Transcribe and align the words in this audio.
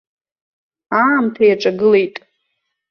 Аамҭа 1.01 1.43
иаҿагылеит. 1.47 2.15